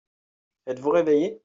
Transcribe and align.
Êtes-vous 0.65 0.89
réveillé? 0.89 1.39